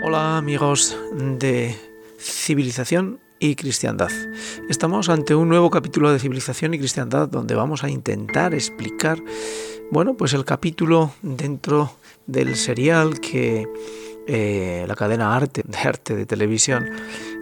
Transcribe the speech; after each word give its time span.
Hola 0.00 0.38
amigos 0.38 0.96
de 1.12 1.76
Civilización 2.18 3.18
y 3.40 3.56
Cristiandad. 3.56 4.10
Estamos 4.68 5.08
ante 5.08 5.34
un 5.34 5.48
nuevo 5.48 5.70
capítulo 5.70 6.12
de 6.12 6.20
Civilización 6.20 6.72
y 6.72 6.78
Cristiandad 6.78 7.28
donde 7.28 7.56
vamos 7.56 7.82
a 7.82 7.90
intentar 7.90 8.54
explicar, 8.54 9.18
bueno, 9.90 10.14
pues 10.14 10.34
el 10.34 10.44
capítulo 10.44 11.12
dentro 11.22 11.96
del 12.26 12.54
serial 12.54 13.18
que 13.18 13.66
eh, 14.28 14.84
la 14.86 14.94
cadena 14.94 15.34
Arte, 15.34 15.62
de 15.66 15.78
arte 15.78 16.14
de 16.14 16.26
televisión, 16.26 16.88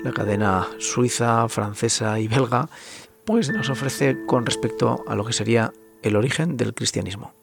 la 0.02 0.12
cadena 0.12 0.66
suiza, 0.78 1.48
francesa 1.50 2.18
y 2.18 2.26
belga, 2.26 2.70
pues 3.26 3.50
nos 3.50 3.68
ofrece 3.68 4.16
con 4.26 4.46
respecto 4.46 5.04
a 5.06 5.14
lo 5.14 5.26
que 5.26 5.34
sería 5.34 5.74
el 6.02 6.16
origen 6.16 6.56
del 6.56 6.72
cristianismo. 6.72 7.34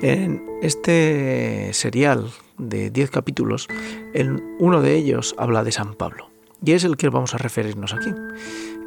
En 0.00 0.42
este 0.62 1.70
serial 1.74 2.30
de 2.68 2.90
10 2.90 3.10
capítulos, 3.10 3.68
en 4.14 4.56
uno 4.58 4.80
de 4.80 4.94
ellos 4.94 5.34
habla 5.38 5.64
de 5.64 5.72
San 5.72 5.94
Pablo, 5.94 6.30
y 6.64 6.72
es 6.72 6.84
el 6.84 6.96
que 6.96 7.08
vamos 7.08 7.34
a 7.34 7.38
referirnos 7.38 7.94
aquí. 7.94 8.10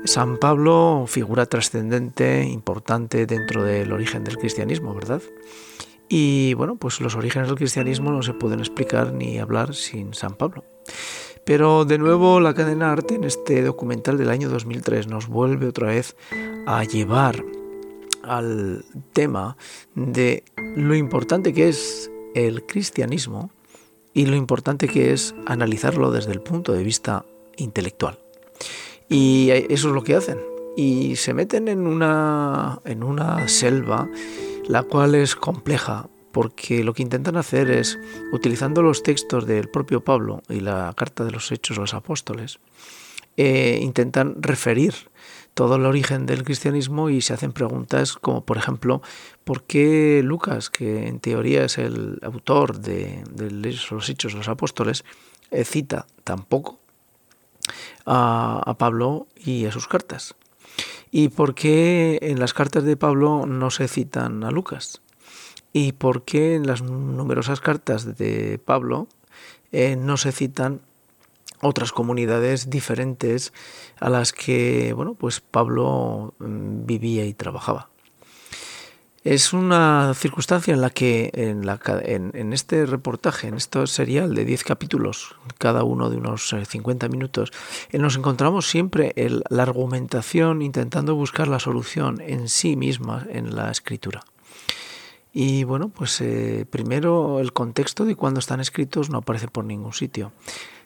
San 0.06 0.38
Pablo, 0.38 1.06
figura 1.08 1.48
trascendente, 1.48 2.44
importante 2.44 3.26
dentro 3.26 3.64
del 3.64 3.92
origen 3.92 4.24
del 4.24 4.38
cristianismo, 4.38 4.94
¿verdad? 4.94 5.22
Y 6.08 6.54
bueno, 6.54 6.76
pues 6.76 7.02
los 7.02 7.16
orígenes 7.16 7.48
del 7.48 7.58
cristianismo 7.58 8.12
no 8.12 8.22
se 8.22 8.34
pueden 8.34 8.60
explicar 8.60 9.14
ni 9.14 9.40
hablar 9.40 9.74
sin 9.74 10.14
San 10.14 10.36
Pablo. 10.36 10.64
Pero 11.46 11.86
de 11.86 11.98
nuevo 11.98 12.40
la 12.40 12.54
cadena 12.54 12.92
Arte 12.92 13.16
en 13.16 13.24
este 13.24 13.62
documental 13.62 14.18
del 14.18 14.30
año 14.30 14.50
2003 14.50 15.08
nos 15.08 15.28
vuelve 15.28 15.68
otra 15.68 15.88
vez 15.88 16.16
a 16.66 16.84
llevar 16.84 17.44
al 18.24 18.86
tema 19.14 19.58
de 19.94 20.44
lo 20.76 20.96
importante 20.96 21.54
que 21.54 21.70
es 21.70 22.12
el 22.34 22.66
cristianismo 22.66 23.52
y 24.16 24.26
lo 24.26 24.36
importante 24.36 24.88
que 24.88 25.14
es 25.14 25.36
analizarlo 25.46 26.10
desde 26.10 26.32
el 26.32 26.42
punto 26.42 26.72
de 26.72 26.84
vista 26.84 27.26
intelectual. 27.58 28.18
Y 29.10 29.50
eso 29.52 29.90
es 29.90 29.94
lo 29.94 30.04
que 30.04 30.16
hacen. 30.16 30.40
Y 30.76 31.18
se 31.18 31.34
meten 31.34 31.68
en 31.68 31.86
una, 31.86 32.80
en 32.86 33.04
una 33.04 33.48
selva 33.48 34.10
la 34.68 34.84
cual 34.84 35.14
es 35.16 35.36
compleja 35.36 36.08
porque 36.32 36.84
lo 36.84 36.94
que 36.94 37.04
intentan 37.04 37.38
hacer 37.38 37.70
es, 37.70 38.00
utilizando 38.34 38.82
los 38.82 39.04
textos 39.04 39.46
del 39.46 39.70
propio 39.70 40.04
Pablo 40.04 40.42
y 40.50 40.60
la 40.60 40.94
carta 40.96 41.24
de 41.24 41.32
los 41.32 41.52
Hechos 41.52 41.78
de 41.78 41.82
los 41.82 41.94
Apóstoles, 41.94 42.60
eh, 43.38 43.80
intentan 43.82 44.42
referir 44.42 44.94
todo 45.56 45.78
el 45.78 45.86
origen 45.86 46.26
del 46.26 46.44
cristianismo 46.44 47.10
y 47.10 47.22
se 47.22 47.34
hacen 47.34 47.54
preguntas 47.54 48.14
como, 48.14 48.46
por 48.46 48.58
ejemplo, 48.58 49.02
¿por 49.44 49.64
qué 49.64 50.22
Lucas, 50.24 50.70
que 50.70 51.08
en 51.08 51.20
teoría 51.20 51.64
es 51.64 51.78
el 51.78 52.20
autor 52.22 52.80
de, 52.80 53.24
los 53.36 54.10
Hechos 54.10 54.34
de 54.34 54.38
los 54.38 54.50
Apóstoles, 54.50 55.06
eh, 55.52 55.64
cita 55.64 56.06
tampoco 56.24 56.80
a, 58.06 58.62
a 58.66 58.78
Pablo 58.78 59.28
y 59.36 59.66
a 59.66 59.72
sus 59.72 59.88
cartas? 59.88 60.36
¿Y 61.10 61.30
por 61.30 61.56
qué 61.56 62.20
en 62.22 62.40
las 62.40 62.54
cartas 62.54 62.84
de 62.84 62.98
Pablo 62.98 63.46
no 63.46 63.72
se 63.72 63.88
citan 63.88 64.44
a 64.44 64.52
Lucas? 64.52 65.02
¿Y 65.72 65.94
por 65.94 66.26
qué 66.26 66.56
en 66.56 66.68
las 66.68 66.82
numerosas 66.82 67.62
cartas 67.62 68.18
de 68.18 68.60
Pablo 68.64 69.08
eh, 69.72 69.96
no 69.96 70.18
se 70.18 70.32
citan 70.32 70.82
otras 71.62 71.92
comunidades 71.92 72.70
diferentes 72.70 73.54
a 74.00 74.10
las 74.10 74.34
que 74.34 74.94
bueno, 74.94 75.14
pues 75.16 75.42
Pablo 75.42 76.34
mm, 76.40 76.86
vivía 76.86 77.26
y 77.26 77.34
trabajaba? 77.34 77.90
Es 79.26 79.54
una 79.54 80.14
circunstancia 80.14 80.72
en 80.72 80.82
la 80.82 80.92
que 80.92 81.32
en, 81.34 81.66
la, 81.66 81.80
en, 82.04 82.54
este 82.54 82.86
reportaje, 82.86 83.48
en 83.48 83.56
este 83.56 83.88
serial 83.88 84.36
de 84.36 84.46
10 84.46 84.64
capítulos, 84.64 85.36
cada 85.58 85.84
uno 85.84 86.12
de 86.12 86.18
unos 86.18 86.54
50 86.64 87.08
eh, 87.08 87.10
minutos, 87.10 87.52
eh, 87.90 87.98
nos 87.98 88.18
encontramos 88.18 88.68
siempre 88.68 89.16
la 89.50 89.64
argumentación 89.64 90.62
intentando 90.62 91.16
buscar 91.16 91.48
la 91.48 91.58
solución 91.58 92.22
en 92.22 92.50
sí 92.50 92.76
misma 92.76 93.26
en 93.32 93.56
la 93.56 93.72
escritura. 93.72 94.22
Y 95.38 95.66
bueno, 95.66 95.90
pues 95.90 96.22
eh, 96.22 96.66
primero 96.70 97.42
el 97.42 97.52
contexto 97.52 98.06
de 98.06 98.16
cuando 98.16 98.40
están 98.40 98.62
escritos 98.62 99.10
no 99.10 99.18
aparece 99.18 99.50
por 99.50 99.66
ningún 99.66 99.92
sitio. 99.92 100.32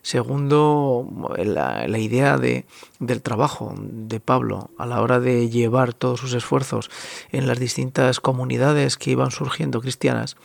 Segundo, 0.02 1.08
la, 1.38 2.00
idea 2.00 2.36
de, 2.40 2.66
del 2.98 3.22
trabajo 3.22 3.76
de 3.78 4.20
Pablo 4.20 4.72
a 4.80 4.88
la 4.88 5.04
hora 5.04 5.20
de 5.20 5.52
llevar 5.52 5.94
todos 5.94 6.20
sus 6.20 6.34
esfuerzos 6.34 6.90
en 7.32 7.46
las 7.46 7.60
distintas 7.60 8.20
comunidades 8.20 8.98
que 8.98 9.12
iban 9.12 9.30
surgiendo 9.30 9.82
cristianas, 9.82 10.36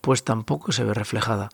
pues 0.00 0.24
tampoco 0.24 0.72
se 0.72 0.82
ve 0.82 0.92
reflejada 0.92 1.50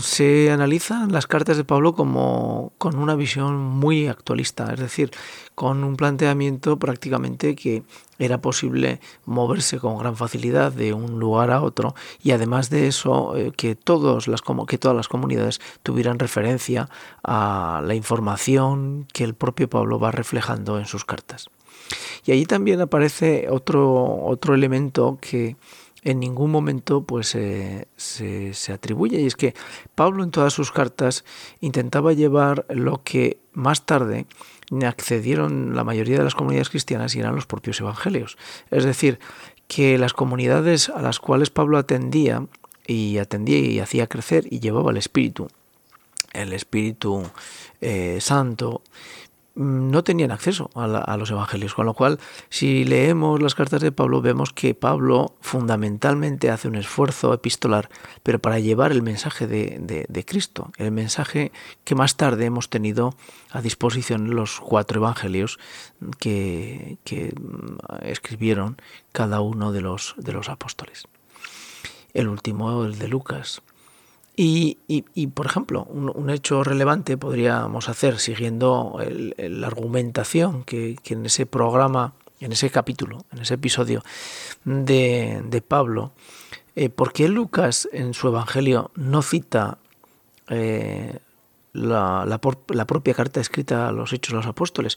se 0.00 0.50
analizan 0.50 1.12
las 1.12 1.26
cartas 1.26 1.56
de 1.56 1.64
Pablo 1.64 1.94
como 1.94 2.72
con 2.78 2.96
una 2.96 3.14
visión 3.14 3.56
muy 3.58 4.06
actualista, 4.06 4.72
es 4.72 4.80
decir, 4.80 5.10
con 5.54 5.84
un 5.84 5.96
planteamiento 5.96 6.78
prácticamente 6.78 7.54
que 7.54 7.82
era 8.18 8.40
posible 8.40 9.00
moverse 9.26 9.78
con 9.78 9.98
gran 9.98 10.16
facilidad 10.16 10.72
de 10.72 10.92
un 10.92 11.18
lugar 11.18 11.50
a 11.50 11.62
otro 11.62 11.94
y 12.22 12.30
además 12.30 12.70
de 12.70 12.86
eso 12.86 13.36
eh, 13.36 13.52
que, 13.56 13.76
que 13.76 13.76
todas 13.76 14.28
las 14.28 15.08
comunidades 15.08 15.60
tuvieran 15.82 16.18
referencia 16.18 16.88
a 17.22 17.82
la 17.84 17.94
información 17.94 19.06
que 19.12 19.24
el 19.24 19.34
propio 19.34 19.68
Pablo 19.68 19.98
va 19.98 20.10
reflejando 20.10 20.78
en 20.78 20.86
sus 20.86 21.04
cartas. 21.04 21.50
Y 22.24 22.32
allí 22.32 22.46
también 22.46 22.80
aparece 22.80 23.48
otro, 23.50 24.24
otro 24.24 24.54
elemento 24.54 25.18
que 25.20 25.56
en 26.02 26.20
ningún 26.20 26.50
momento 26.50 27.04
pues 27.04 27.28
se, 27.28 27.86
se, 27.96 28.72
atribuye 28.72 29.20
y 29.20 29.26
es 29.26 29.36
que 29.36 29.54
Pablo 29.94 30.24
en 30.24 30.30
todas 30.30 30.52
sus 30.52 30.72
cartas 30.72 31.24
intentaba 31.60 32.12
llevar 32.12 32.66
lo 32.68 33.02
que 33.04 33.38
más 33.52 33.86
tarde 33.86 34.26
accedieron 34.84 35.76
la 35.76 35.84
mayoría 35.84 36.18
de 36.18 36.24
las 36.24 36.34
comunidades 36.34 36.70
cristianas 36.70 37.14
y 37.14 37.20
eran 37.20 37.34
los 37.34 37.46
propios 37.46 37.80
evangelios. 37.80 38.38
Es 38.70 38.84
decir, 38.84 39.20
que 39.68 39.98
las 39.98 40.12
comunidades 40.12 40.88
a 40.88 41.02
las 41.02 41.20
cuales 41.20 41.50
Pablo 41.50 41.78
atendía 41.78 42.46
y 42.86 43.18
atendía 43.18 43.58
y 43.58 43.80
hacía 43.80 44.06
crecer 44.06 44.46
y 44.50 44.60
llevaba 44.60 44.90
el 44.90 44.96
Espíritu, 44.96 45.48
el 46.32 46.52
Espíritu 46.52 47.30
eh, 47.80 48.18
Santo, 48.20 48.82
no 49.54 50.02
tenían 50.02 50.30
acceso 50.30 50.70
a, 50.74 51.16
los 51.16 51.30
evangelios, 51.30 51.74
con 51.74 51.86
lo 51.86 51.94
cual 51.94 52.18
si 52.48 52.84
leemos 52.84 53.42
las 53.42 53.54
cartas 53.54 53.82
de 53.82 53.92
Pablo 53.92 54.22
vemos 54.22 54.52
que 54.52 54.74
Pablo 54.74 55.34
fundamentalmente 55.40 56.50
hace 56.50 56.68
un 56.68 56.76
esfuerzo 56.76 57.34
epistolar, 57.34 57.90
pero 58.22 58.38
para 58.38 58.58
llevar 58.58 58.92
el 58.92 59.02
mensaje 59.02 59.46
de, 59.46 60.24
Cristo, 60.26 60.72
el 60.78 60.92
mensaje 60.92 61.52
que 61.84 61.94
más 61.94 62.16
tarde 62.16 62.46
hemos 62.46 62.70
tenido 62.70 63.14
a 63.50 63.60
disposición 63.60 64.34
los 64.34 64.60
cuatro 64.60 65.00
evangelios 65.00 65.58
que, 66.18 66.98
que 67.04 67.34
mm, 67.38 68.06
escribieron 68.06 68.76
cada 69.12 69.40
uno 69.40 69.72
de 69.72 69.82
los, 69.82 70.14
de 70.16 70.32
los 70.32 70.48
apóstoles. 70.48 71.04
El 72.14 72.28
último, 72.28 72.84
el 72.84 72.98
de 72.98 73.08
Lucas, 73.08 73.62
y, 74.34 74.78
y, 74.88 75.26
por 75.26 75.46
ejemplo, 75.46 75.84
un, 75.84 76.30
hecho 76.30 76.64
relevante 76.64 77.18
podríamos 77.18 77.90
hacer 77.90 78.18
siguiendo 78.18 78.98
la 79.36 79.66
argumentación 79.66 80.64
que, 80.64 80.96
en 81.04 81.26
ese 81.26 81.44
programa, 81.44 82.14
en 82.40 82.52
ese 82.52 82.70
capítulo, 82.70 83.26
en 83.32 83.40
ese 83.40 83.54
episodio 83.54 84.02
de, 84.64 85.42
de 85.44 85.60
Pablo, 85.60 86.12
eh, 86.74 86.88
¿por 86.88 87.12
qué 87.12 87.28
Lucas 87.28 87.88
en 87.92 88.14
su 88.14 88.28
Evangelio 88.28 88.90
no 88.94 89.20
cita 89.20 89.76
eh, 90.48 91.18
la, 91.74 92.24
la, 92.26 92.86
propia 92.86 93.14
carta 93.14 93.40
escrita 93.40 93.88
a 93.88 93.92
los 93.92 94.14
Hechos 94.14 94.32
de 94.32 94.36
los 94.38 94.46
Apóstoles? 94.46 94.96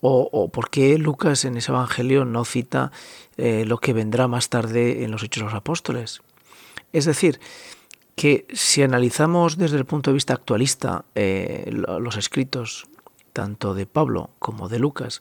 O, 0.00 0.28
o, 0.32 0.48
por 0.48 0.68
qué 0.68 0.98
Lucas 0.98 1.44
en 1.44 1.56
ese 1.56 1.70
Evangelio 1.70 2.24
no 2.24 2.44
cita 2.44 2.90
eh, 3.36 3.64
lo 3.66 3.78
que 3.78 3.92
vendrá 3.92 4.26
más 4.26 4.48
tarde 4.48 5.04
en 5.04 5.12
los 5.12 5.22
Hechos 5.22 5.42
de 5.42 5.46
los 5.46 5.54
Apóstoles? 5.54 6.22
Es 6.92 7.04
decir, 7.04 7.40
que 8.14 8.46
si 8.52 8.82
analizamos 8.82 9.56
desde 9.56 9.76
el 9.76 9.84
punto 9.84 10.10
de 10.10 10.14
vista 10.14 10.34
actualista 10.34 11.04
eh, 11.14 11.70
los 11.70 12.16
escritos 12.16 12.86
tanto 13.32 13.74
de 13.74 13.86
Pablo 13.86 14.30
como 14.38 14.68
de 14.68 14.78
Lucas, 14.78 15.20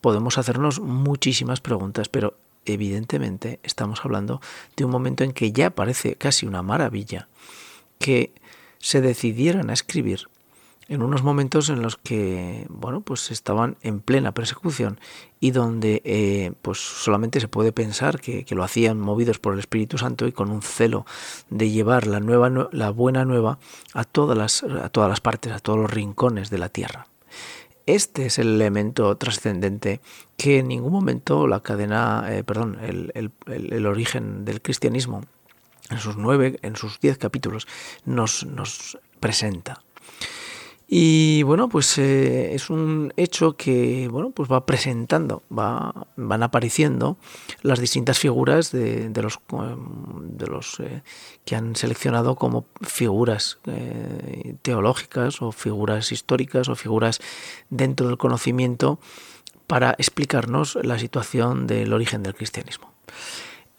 podemos 0.00 0.38
hacernos 0.38 0.80
muchísimas 0.80 1.60
preguntas, 1.60 2.08
pero 2.08 2.36
evidentemente 2.64 3.58
estamos 3.62 4.04
hablando 4.04 4.40
de 4.76 4.84
un 4.84 4.90
momento 4.90 5.24
en 5.24 5.32
que 5.32 5.52
ya 5.52 5.70
parece 5.70 6.14
casi 6.14 6.46
una 6.46 6.62
maravilla 6.62 7.28
que 7.98 8.32
se 8.78 9.00
decidieran 9.00 9.70
a 9.70 9.74
escribir 9.74 10.28
en 10.90 11.02
unos 11.02 11.22
momentos 11.22 11.68
en 11.68 11.82
los 11.82 11.96
que, 11.96 12.66
bueno, 12.68 13.00
pues 13.00 13.30
estaban 13.30 13.76
en 13.80 14.00
plena 14.00 14.34
persecución 14.34 14.98
y 15.38 15.52
donde 15.52 16.02
eh, 16.04 16.52
pues 16.62 16.78
solamente 16.78 17.38
se 17.38 17.46
puede 17.46 17.70
pensar 17.70 18.20
que, 18.20 18.44
lo 18.50 18.64
hacían 18.64 18.98
movidos 18.98 19.38
por 19.38 19.52
el 19.52 19.60
Espíritu 19.60 19.98
Santo 19.98 20.26
y 20.26 20.32
con 20.32 20.50
un 20.50 20.62
celo 20.62 21.06
de 21.48 21.70
llevar 21.70 22.08
la, 22.08 22.18
nueva, 22.18 22.68
la 22.72 22.90
buena 22.90 23.24
nueva 23.24 23.60
a 23.94 24.02
todas, 24.02 24.36
las, 24.36 24.64
a 24.64 24.88
todas 24.88 25.08
las 25.08 25.20
partes, 25.20 25.52
a 25.52 25.60
todos 25.60 25.78
los 25.78 25.90
rincones 25.92 26.50
de 26.50 26.58
la 26.58 26.68
tierra. 26.68 27.06
Este 27.86 28.26
es 28.26 28.40
el 28.40 28.48
elemento 28.48 29.16
trascendente 29.16 30.00
que 30.36 30.58
en 30.58 30.66
ningún 30.66 30.92
momento 30.92 31.46
la 31.46 31.60
cadena, 31.60 32.26
eh, 32.30 32.42
perdón, 32.42 32.78
el, 32.82 33.12
el, 33.46 33.86
origen 33.86 34.44
del 34.44 34.60
cristianismo 34.60 35.22
en 35.88 35.98
sus 35.98 36.16
nueve, 36.16 36.58
en 36.62 36.74
sus 36.74 36.98
diez 36.98 37.16
capítulos, 37.16 37.68
nos, 38.04 38.44
nos 38.44 38.98
presenta. 39.20 39.84
Y 40.92 41.44
bueno, 41.44 41.68
pues 41.68 41.98
eh, 41.98 42.52
es 42.52 42.68
un 42.68 43.12
hecho 43.16 43.56
que 43.56 44.08
bueno, 44.10 44.30
pues 44.30 44.50
va 44.50 44.66
presentando, 44.66 45.44
va, 45.56 46.08
van 46.16 46.42
apareciendo 46.42 47.16
las 47.62 47.78
distintas 47.78 48.18
figuras 48.18 48.72
de, 48.72 49.08
los, 49.22 49.38
de 50.20 50.46
los 50.48 50.80
eh, 50.80 51.02
que 51.44 51.54
han 51.54 51.76
seleccionado 51.76 52.34
como 52.34 52.66
figuras 52.80 53.60
eh, 53.66 54.56
teológicas 54.62 55.40
o 55.42 55.52
figuras 55.52 56.10
históricas 56.10 56.68
o 56.68 56.74
figuras 56.74 57.20
dentro 57.68 58.08
del 58.08 58.18
conocimiento 58.18 58.98
para 59.68 59.92
explicarnos 59.92 60.76
la 60.82 60.98
situación 60.98 61.68
del 61.68 61.92
origen 61.92 62.24
del 62.24 62.34
cristianismo. 62.34 62.92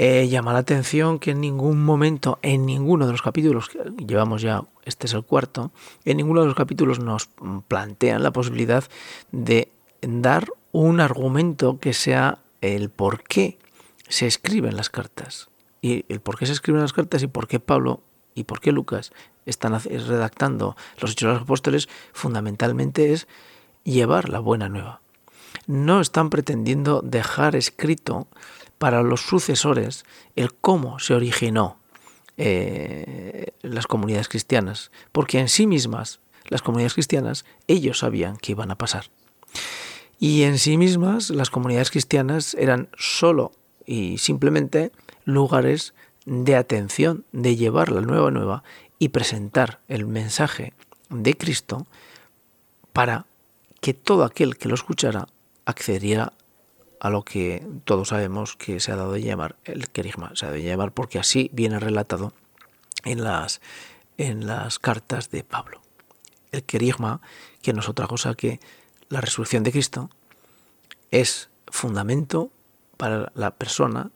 Eh, 0.04 0.28
llama 0.30 0.52
la 0.52 0.58
atención 0.58 1.20
que 1.20 1.30
en 1.30 1.42
ningún 1.42 1.86
momento, 1.86 2.40
en 2.42 2.66
ninguno 2.66 3.06
de 3.06 3.12
los 3.12 3.22
capítulos, 3.22 3.70
que 3.70 3.78
llevamos 4.08 4.42
ya, 4.42 4.64
este 4.84 5.06
es 5.06 5.14
el 5.14 5.24
cuarto, 5.24 5.70
en 6.06 6.18
ninguno 6.18 6.42
de 6.42 6.48
los 6.48 6.56
capítulos 6.56 7.00
nos 7.00 7.30
plantean 7.68 8.24
la 8.24 8.32
posibilidad 8.32 8.84
de 9.32 9.72
dar 10.02 10.48
un 10.72 11.02
argumento 11.02 11.78
que 11.80 11.94
sea 11.94 12.40
el 12.62 12.90
por 12.90 13.22
qué 13.22 13.60
se 14.10 14.26
escriben 14.26 14.76
las 14.76 14.90
cartas. 14.90 15.52
Y 15.84 16.04
el 16.10 16.20
por 16.20 16.40
qué 16.40 16.48
se 16.48 16.54
escriben 16.54 16.82
las 16.82 16.94
cartas 16.94 17.22
y 17.22 17.28
por 17.28 17.48
qué 17.48 17.60
Pablo 17.60 18.02
y 18.34 18.46
por 18.46 18.60
qué 18.60 18.72
Lucas 18.72 19.14
están 19.46 19.80
redactando 19.80 20.76
los 21.00 21.12
Hechos 21.12 21.28
de 21.28 21.34
los 21.34 21.44
Apóstoles, 21.44 21.90
fundamentalmente 22.12 23.14
es 23.14 23.28
llevar 23.84 24.30
la 24.30 24.40
buena 24.40 24.68
nueva. 24.68 25.00
No 25.68 26.02
están 26.02 26.30
pretendiendo 26.30 27.02
dejar 27.02 27.56
escrito 27.56 28.28
para 28.78 29.04
los 29.04 29.22
sucesores 29.22 30.06
el 30.36 30.54
cómo 30.54 31.00
se 31.00 31.14
originó 31.14 31.78
eh, 32.38 33.54
las 33.62 33.86
comunidades 33.86 34.28
cristianas, 34.28 34.92
porque 35.12 35.40
en 35.40 35.50
sí 35.50 35.68
mismas 35.68 36.20
las 36.50 36.62
comunidades 36.62 36.96
cristianas 36.96 37.46
ellos 37.68 38.00
sabían 38.00 38.38
que 38.38 38.54
iban 38.54 38.72
a 38.72 38.78
pasar. 38.78 39.06
Y 40.20 40.44
en 40.44 40.58
sí 40.58 40.78
mismas 40.78 41.30
las 41.30 41.50
comunidades 41.50 41.92
cristianas 41.92 42.56
eran 42.56 42.90
solo 42.98 43.52
y 43.86 44.18
simplemente 44.18 44.92
lugares 45.26 45.94
de 46.26 46.56
atención, 46.56 47.26
de 47.32 47.56
llevar 47.56 47.92
la 47.92 48.02
nueva 48.02 48.32
nueva 48.32 48.64
y 49.00 49.10
presentar 49.10 49.80
el 49.88 50.06
mensaje 50.06 50.74
de 51.10 51.36
Cristo 51.36 51.88
para 52.94 53.26
que 53.80 53.94
todo 53.94 54.24
aquel 54.24 54.58
que 54.58 54.70
lo 54.70 54.76
escuchara 54.76 55.28
accediera 55.66 56.34
a 57.00 57.10
lo 57.10 57.24
que 57.24 57.66
todos 57.84 58.10
sabemos 58.10 58.56
que 58.56 58.80
se 58.80 58.92
ha 58.92 58.96
dado 58.96 59.14
de 59.14 59.24
llamar 59.24 59.56
el 59.64 59.90
querigma. 59.90 60.32
Se 60.36 60.46
ha 60.46 60.50
dado 60.50 60.62
de 60.62 60.68
llamar 60.68 60.92
porque 60.92 61.20
así 61.20 61.50
viene 61.54 61.80
relatado 61.80 62.34
en 63.04 63.24
las, 63.24 63.62
en 64.18 64.46
las 64.46 64.78
cartas 64.78 65.32
de 65.32 65.44
Pablo. 65.44 65.82
El 66.52 66.64
querigma, 66.64 67.22
que 67.62 67.74
no 67.74 67.80
es 67.80 67.90
otra 67.90 68.08
cosa 68.08 68.36
que 68.36 68.60
la 69.10 69.20
resurrección 69.20 69.64
de 69.64 69.72
Cristo, 69.72 70.10
es 71.10 71.50
fundamento 71.68 72.52
para 72.98 73.32
la 73.34 73.52
persona 73.52 74.12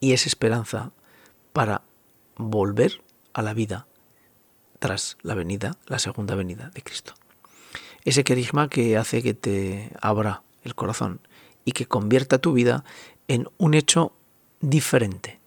y 0.00 0.12
es 0.12 0.26
esperanza 0.26 0.92
para 1.52 1.82
volver 2.36 3.02
a 3.34 3.42
la 3.42 3.52
vida 3.52 3.86
tras 4.78 5.18
la 5.22 5.34
venida, 5.34 5.76
la 5.86 5.98
segunda 5.98 6.34
venida 6.34 6.70
de 6.70 6.82
Cristo. 6.82 7.14
Ese 8.04 8.24
querigma 8.24 8.68
que 8.70 8.96
hace 8.96 9.22
que 9.22 9.34
te 9.34 9.92
abra 10.00 10.42
el 10.64 10.74
corazón 10.74 11.20
y 11.64 11.72
que 11.72 11.86
convierta 11.86 12.38
tu 12.38 12.52
vida 12.52 12.84
en 13.28 13.48
un 13.58 13.74
hecho 13.74 14.12
diferente. 14.60 15.40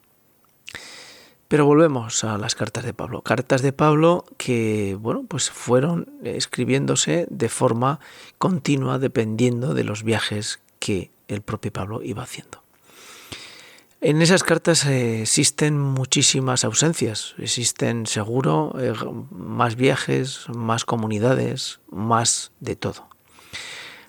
Pero 1.48 1.65
volvemos 1.65 2.24
a 2.24 2.38
las 2.38 2.56
cartas 2.56 2.83
de 2.83 2.94
Pablo. 2.94 3.21
Cartas 3.21 3.62
de 3.62 3.74
Pablo 3.74 4.25
que, 4.38 4.98
bueno, 5.00 5.24
pues 5.27 5.51
fueron 5.51 6.10
escribiéndose 6.24 7.27
de 7.30 7.50
forma 7.50 8.00
continua 8.39 8.98
dependiendo 8.98 9.74
de 9.74 9.83
los 9.83 10.04
viajes 10.04 10.62
que 10.80 11.12
el 11.27 11.42
propio 11.42 11.71
Pablo 11.71 12.01
iba 12.01 12.24
haciendo. 12.24 12.63
En 14.01 14.21
esas 14.21 14.44
cartas 14.44 14.86
existen 14.86 15.80
muchísimas 15.80 16.66
ausencias, 16.66 17.36
existen 17.38 18.06
seguro 18.06 18.75
eh, 18.77 18.94
más 19.31 19.77
viajes, 19.77 20.45
más 20.54 20.83
comunidades, 20.83 21.80
más 21.89 22.51
de 22.59 22.75
todo. 22.75 23.12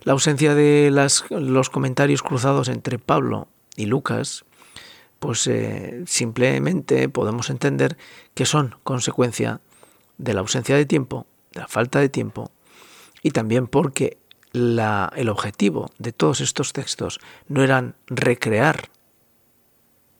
La 0.04 0.12
ausencia 0.12 0.54
de 0.54 0.90
los 1.30 1.70
comentarios 1.70 2.22
cruzados 2.22 2.68
entre 2.68 2.98
Pablo 2.98 3.48
y 3.74 3.86
Lucas, 3.86 4.44
pues 5.18 5.46
eh, 5.46 6.02
simplemente 6.06 7.08
podemos 7.08 7.48
entender 7.48 7.96
que 8.34 8.44
son 8.44 8.76
consecuencia 8.82 9.62
de 10.18 10.34
la 10.34 10.40
ausencia 10.40 10.76
de 10.76 10.84
tiempo, 10.84 11.26
de 11.54 11.60
la 11.60 11.68
falta 11.68 12.00
de 12.00 12.10
tiempo, 12.10 12.50
y 13.22 13.30
también 13.30 13.66
porque 13.66 14.18
el 14.52 15.28
objetivo 15.30 15.90
de 15.98 16.12
todos 16.12 16.42
estos 16.42 16.74
textos 16.74 17.18
no 17.48 17.64
eran 17.64 17.96
recrear 18.06 18.90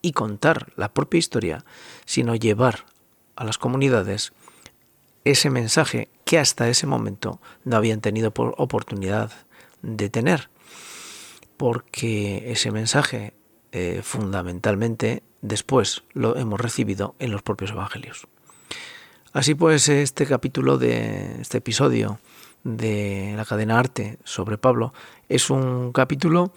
y 0.01 0.13
contar 0.13 0.73
la 0.77 0.95
propia 0.95 1.19
historia, 1.19 1.65
sino 2.07 2.35
llevar 2.35 2.87
a 3.37 3.45
las 3.45 3.59
comunidades 3.59 4.33
ese 5.25 5.51
mensaje 5.51 6.09
que 6.25 6.39
hasta 6.39 6.69
ese 6.71 6.87
momento 6.87 7.39
no 7.65 7.77
habían 7.77 8.01
tenido 8.01 8.33
por 8.33 8.55
oportunidad 8.57 9.31
de 9.85 10.09
tener, 10.09 10.51
porque 11.57 12.51
ese 12.51 12.71
mensaje 12.71 13.35
eh, 13.73 14.01
fundamentalmente 14.03 15.23
después 15.43 16.03
lo 16.13 16.37
hemos 16.37 16.61
recibido 16.61 17.15
en 17.19 17.31
los 17.31 17.43
propios 17.43 17.71
evangelios. 17.71 18.27
Así 19.33 19.55
pues, 19.55 19.89
este 19.89 20.27
capítulo 20.27 20.79
de 20.79 21.41
este 21.41 21.59
episodio 21.59 22.19
de 22.63 23.35
la 23.37 23.45
cadena 23.45 23.79
arte 23.79 24.19
sobre 24.25 24.57
Pablo 24.57 24.95
es 25.29 25.51
un 25.51 25.93
capítulo 25.93 26.53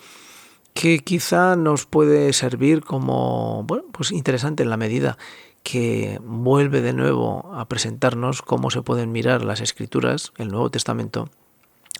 que 0.73 0.99
quizá 0.99 1.55
nos 1.55 1.85
puede 1.85 2.31
servir 2.33 2.81
como 2.83 3.63
bueno, 3.63 3.83
pues 3.91 4.11
interesante 4.11 4.63
en 4.63 4.69
la 4.69 4.77
medida 4.77 5.17
que 5.63 6.19
vuelve 6.23 6.81
de 6.81 6.93
nuevo 6.93 7.51
a 7.55 7.67
presentarnos 7.67 8.41
cómo 8.41 8.69
se 8.69 8.83
pueden 8.83 9.11
mirar 9.11 9.43
las 9.43 9.59
escrituras, 9.59 10.31
el 10.37 10.49
Nuevo 10.49 10.69
Testamento, 10.69 11.29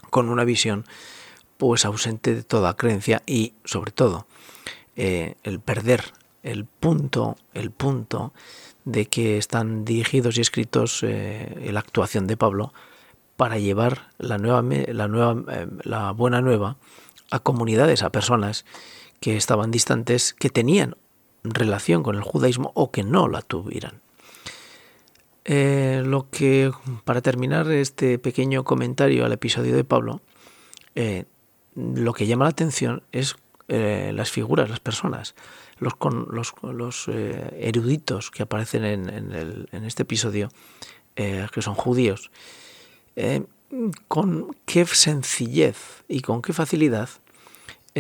con 0.10 0.30
una 0.30 0.46
visión 0.46 0.86
pues 1.58 1.86
ausente 1.86 2.36
de 2.36 2.44
toda 2.44 2.76
creencia 2.76 3.22
y 3.26 3.54
sobre 3.66 3.92
todo 3.92 4.28
eh, 4.96 5.36
el 5.44 5.60
perder 5.60 6.14
el 6.44 6.66
punto, 6.66 7.36
el 7.54 7.72
punto 7.72 8.34
de 8.86 9.08
que 9.08 9.38
están 9.38 9.84
dirigidos 9.84 10.38
y 10.38 10.42
escritos 10.42 11.04
eh, 11.04 11.70
la 11.72 11.80
actuación 11.80 12.26
de 12.26 12.38
Pablo 12.38 12.74
para 13.36 13.58
llevar 13.58 14.12
la 14.18 14.38
nueva, 14.38 14.64
la 14.88 15.08
nueva, 15.08 15.44
eh, 15.54 15.68
la 15.84 16.12
buena 16.12 16.42
nueva 16.42 16.78
a 17.32 17.40
comunidades, 17.40 18.02
a 18.02 18.12
personas 18.12 18.66
que 19.20 19.36
estaban 19.36 19.72
distantes, 19.72 20.34
que 20.34 20.50
tenían 20.50 20.96
relación 21.44 22.02
con 22.02 22.16
el 22.16 22.22
judaísmo 22.22 22.72
o 22.76 22.92
que 22.92 23.04
no 23.04 23.28
la 23.28 23.42
tuvieran. 23.42 24.02
lo 25.46 26.30
que, 26.30 26.72
para 27.04 27.22
terminar 27.22 27.70
este 27.72 28.20
pequeño 28.20 28.64
comentario 28.64 29.26
al 29.26 29.34
episodio 29.34 29.76
de 29.76 29.84
Pablo, 29.84 30.22
lo 31.78 32.14
que 32.14 32.26
llama 32.26 32.46
la 32.46 32.50
atención 32.50 33.04
es 33.12 33.36
eh, 33.68 34.12
las 34.14 34.32
figuras, 34.32 34.70
las 34.70 34.80
personas, 34.80 35.36
los, 35.80 37.08
eh, 37.08 37.58
eruditos 37.60 38.32
que 38.32 38.44
aparecen 38.44 38.84
en, 38.84 39.86
este 39.86 40.04
episodio, 40.04 40.50
eh, 41.16 41.46
que 41.54 41.62
son 41.62 41.76
judíos, 41.76 42.32
con 44.08 44.56
qué 44.66 44.86
sencillez 44.86 46.04
y 46.08 46.22
con 46.22 46.42
qué 46.42 46.54
facilidad 46.54 47.10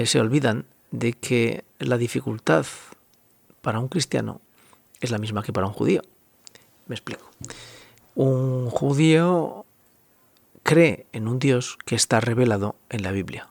se 0.05 0.19
olvidan 0.19 0.65
de 0.91 1.13
que 1.13 1.63
la 1.79 1.97
dificultad 1.97 2.65
para 3.61 3.79
un 3.79 3.89
cristiano 3.89 4.41
es 5.01 5.11
la 5.11 5.17
misma 5.17 5.43
que 5.43 5.53
para 5.53 5.67
un 5.67 5.73
judío. 5.73 6.01
Me 6.87 6.95
explico. 6.95 7.29
Un 8.15 8.69
judío 8.69 9.65
cree 10.63 11.05
en 11.13 11.27
un 11.27 11.39
Dios 11.39 11.77
que 11.85 11.95
está 11.95 12.19
revelado 12.19 12.75
en 12.89 13.03
la 13.03 13.11
Biblia 13.11 13.49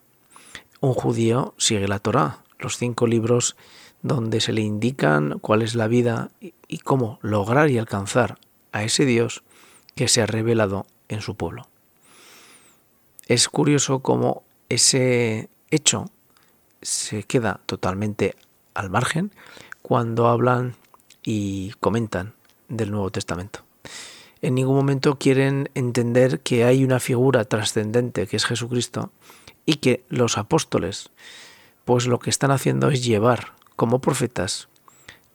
un 0.81 0.95
judío 0.95 1.55
sigue 1.59 1.89
la 1.89 1.99
Torá, 1.99 2.43
los 2.59 2.77
cinco 2.77 3.07
libros 3.07 3.57
donde 4.03 4.41
se 4.41 4.53
le 4.53 4.61
indican 4.61 5.39
cuál 5.41 5.63
es 5.63 5.75
la 5.75 5.89
vida 5.89 6.31
y 6.69 6.79
cómo 6.79 7.19
lograr 7.23 7.71
y 7.71 7.79
alcanzar 7.79 8.39
a 8.73 8.85
ese 8.85 9.05
Dios 9.05 9.43
que 9.95 10.09
se 10.09 10.23
ha 10.23 10.27
revelado 10.27 10.87
en 11.09 11.23
su 11.23 11.35
pueblo. 11.35 11.69
Es 13.27 13.49
curioso 13.49 14.01
cómo 14.01 14.45
ese 14.69 15.49
hecho 15.71 16.07
se 16.83 17.25
queda 17.25 17.61
totalmente 17.67 18.37
al 18.75 18.91
margen 18.91 19.33
cuando 19.83 20.29
hablan 20.29 20.77
y 21.25 21.73
comentan 21.81 22.35
del 22.69 22.91
Nuevo 22.91 23.11
Testamento. 23.11 23.61
En 24.43 24.55
ningún 24.55 24.77
momento 24.77 25.19
quieren 25.19 25.71
entender 25.75 26.41
que 26.41 26.65
hay 26.65 26.85
una 26.85 27.01
figura 27.01 27.45
trascendente 27.45 28.27
que 28.27 28.37
es 28.37 28.45
Jesucristo 28.45 29.11
y 29.67 29.77
que 29.77 30.05
los 30.09 30.39
apóstoles 30.39 31.11
pues 31.85 32.07
lo 32.07 32.19
que 32.19 32.31
están 32.31 32.51
haciendo 32.51 32.89
es 32.89 33.05
llevar 33.05 33.53
como 33.77 34.01
profetas 34.01 34.69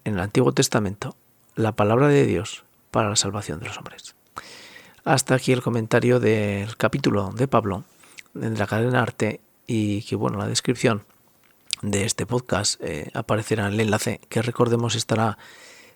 en 0.04 0.16
el 0.16 0.20
Antiguo 0.20 0.52
Testamento 0.54 1.16
la 1.56 1.74
palabra 1.74 2.08
de 2.08 2.26
Dios 2.26 2.64
para 2.92 3.10
la 3.10 3.16
salvación 3.16 3.60
de 3.60 3.68
los 3.68 3.78
hombres. 3.78 4.16
Hasta 5.04 5.36
aquí 5.36 5.52
el 5.52 5.62
comentario 5.62 6.20
del 6.20 6.76
capítulo 6.78 7.32
de 7.36 7.48
Pablo 7.48 7.84
de 8.34 8.50
la 8.50 8.68
cadena 8.68 9.02
Arte 9.02 9.42
y 9.68 10.04
que 10.04 10.16
bueno, 10.16 10.38
la 10.38 10.48
descripción 10.48 11.04
de 11.82 12.06
este 12.06 12.26
podcast 12.26 12.82
eh, 12.82 13.10
aparecerá 13.14 13.68
en 13.68 13.74
el 13.74 13.80
enlace 13.80 14.20
que 14.30 14.42
recordemos 14.42 14.96
estará 14.96 15.38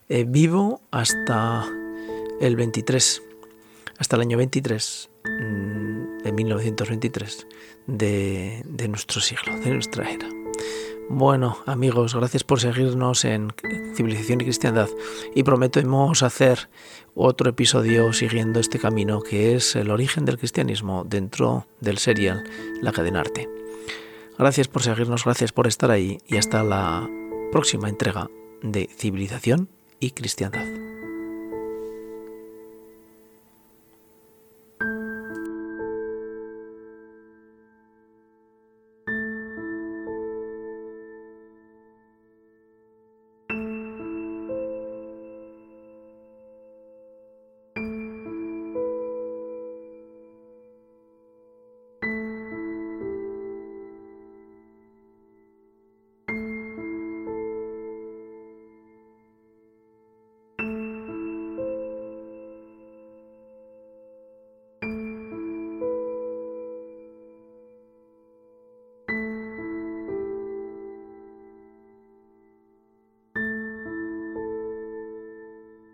eh, 0.10 0.26
vivo 0.28 0.82
hasta 0.92 1.68
el 2.40 2.56
23, 2.56 3.22
hasta 3.98 4.16
el 4.16 4.22
año 4.22 4.38
23 4.38 5.10
mm, 5.24 5.95
de 6.26 6.32
1923 6.32 7.48
de, 7.88 8.64
de 8.66 8.88
nuestro 8.88 9.22
siglo, 9.22 9.58
de 9.60 9.70
nuestra 9.70 10.12
era. 10.12 10.28
Bueno, 11.08 11.60
amigos, 11.68 12.16
gracias 12.16 12.44
por 12.44 12.60
seguirnos 12.60 13.26
en 13.26 13.54
Civilización 13.96 14.42
y 14.42 14.46
Cristiandad 14.46 14.90
y 15.36 15.44
prometemos 15.44 16.24
hacer 16.24 16.68
otro 17.14 17.52
episodio 17.52 18.12
siguiendo 18.12 18.60
este 18.60 18.80
camino 18.80 19.22
que 19.22 19.56
es 19.56 19.76
el 19.76 19.92
origen 19.92 20.26
del 20.26 20.40
cristianismo 20.40 21.06
dentro 21.08 21.68
del 21.80 22.00
serial 22.00 22.44
La 22.82 22.92
cadena 22.92 23.20
arte. 23.20 23.48
Gracias 24.40 24.68
por 24.68 24.82
seguirnos, 24.82 25.26
gracias 25.26 25.52
por 25.52 25.68
estar 25.68 25.92
ahí 25.92 26.18
y 26.28 26.38
hasta 26.38 26.64
la 26.64 27.08
próxima 27.52 27.88
entrega 27.88 28.30
de 28.64 28.90
Civilización 28.98 29.70
y 30.00 30.12
Cristiandad. 30.12 30.85